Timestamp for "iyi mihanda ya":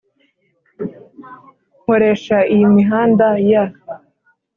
2.53-3.63